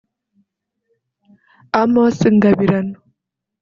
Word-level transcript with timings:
Amos 1.81 2.17
Ngabirano 2.35 2.97